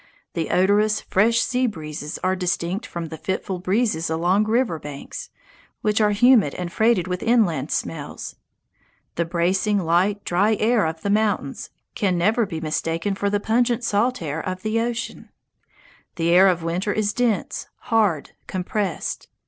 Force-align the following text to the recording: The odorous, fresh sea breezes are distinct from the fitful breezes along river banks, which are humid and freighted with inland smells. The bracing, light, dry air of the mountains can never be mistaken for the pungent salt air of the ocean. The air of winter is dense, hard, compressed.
The 0.33 0.49
odorous, 0.49 0.99
fresh 0.99 1.41
sea 1.41 1.67
breezes 1.67 2.17
are 2.23 2.35
distinct 2.35 2.87
from 2.87 3.09
the 3.09 3.19
fitful 3.19 3.59
breezes 3.59 4.09
along 4.09 4.45
river 4.45 4.79
banks, 4.79 5.29
which 5.83 6.01
are 6.01 6.09
humid 6.09 6.55
and 6.55 6.73
freighted 6.73 7.07
with 7.07 7.21
inland 7.21 7.69
smells. 7.71 8.35
The 9.13 9.25
bracing, 9.25 9.77
light, 9.77 10.25
dry 10.25 10.55
air 10.55 10.87
of 10.87 11.03
the 11.03 11.11
mountains 11.11 11.69
can 11.93 12.17
never 12.17 12.47
be 12.47 12.59
mistaken 12.59 13.13
for 13.13 13.29
the 13.29 13.39
pungent 13.39 13.83
salt 13.83 14.23
air 14.23 14.39
of 14.43 14.63
the 14.63 14.79
ocean. 14.79 15.29
The 16.15 16.31
air 16.31 16.47
of 16.47 16.63
winter 16.63 16.91
is 16.91 17.13
dense, 17.13 17.67
hard, 17.77 18.31
compressed. 18.47 19.27